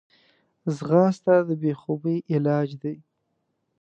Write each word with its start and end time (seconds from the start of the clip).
ځغاسته 0.75 1.33
د 1.47 1.49
بېخوبي 1.61 2.15
علاج 2.33 2.69
دی 2.81 2.95